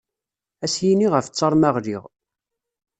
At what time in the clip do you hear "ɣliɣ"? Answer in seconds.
1.75-2.03